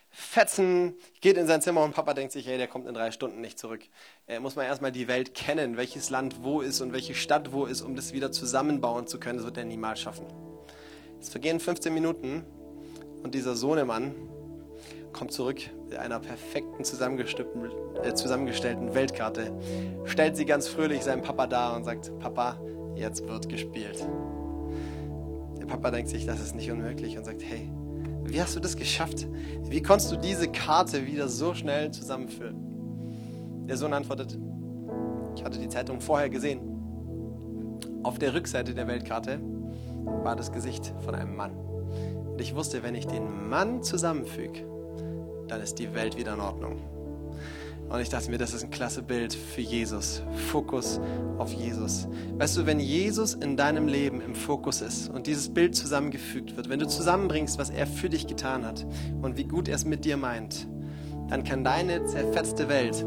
[0.10, 3.40] Fetzen, geht in sein Zimmer und Papa denkt sich, hey, der kommt in drei Stunden
[3.40, 3.84] nicht zurück.
[4.26, 7.68] Er muss man erstmal die Welt kennen, welches Land wo ist und welche Stadt wo
[7.68, 9.38] ist, um das wieder zusammenbauen zu können.
[9.38, 10.26] Das wird er niemals schaffen.
[11.22, 12.44] Es vergehen 15 Minuten
[13.22, 14.16] und dieser Sohnemann
[15.18, 19.52] kommt zurück mit einer perfekten äh, zusammengestellten Weltkarte,
[20.06, 22.60] stellt sie ganz fröhlich seinem Papa dar und sagt, Papa,
[22.96, 24.08] jetzt wird gespielt.
[25.60, 27.68] Der Papa denkt sich, das ist nicht unmöglich und sagt, hey,
[28.26, 29.28] wie hast du das geschafft?
[29.64, 33.66] Wie konntest du diese Karte wieder so schnell zusammenführen?
[33.68, 34.38] Der Sohn antwortet,
[35.36, 36.60] Ich hatte die Zeitung vorher gesehen.
[38.04, 39.40] Auf der Rückseite der Weltkarte
[40.24, 41.56] war das Gesicht von einem Mann.
[41.58, 44.77] Und ich wusste, wenn ich den Mann zusammenfüge,
[45.48, 46.82] dann ist die Welt wieder in Ordnung.
[47.90, 50.22] Und ich dachte mir, das ist ein klasse Bild für Jesus.
[50.52, 51.00] Fokus
[51.38, 52.08] auf Jesus.
[52.38, 56.68] Weißt du, wenn Jesus in deinem Leben im Fokus ist und dieses Bild zusammengefügt wird,
[56.68, 58.86] wenn du zusammenbringst, was er für dich getan hat
[59.22, 60.68] und wie gut er es mit dir meint,
[61.30, 63.06] dann kann deine zerfetzte Welt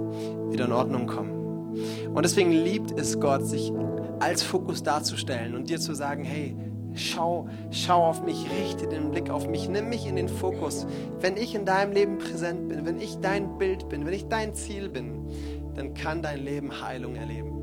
[0.50, 1.76] wieder in Ordnung kommen.
[2.14, 3.72] Und deswegen liebt es Gott, sich
[4.18, 6.56] als Fokus darzustellen und dir zu sagen, hey,
[6.94, 10.86] Schau, schau auf mich, richte den Blick auf mich, nimm mich in den Fokus.
[11.20, 14.54] Wenn ich in deinem Leben präsent bin, wenn ich dein Bild bin, wenn ich dein
[14.54, 15.28] Ziel bin,
[15.74, 17.60] dann kann dein Leben Heilung erleben.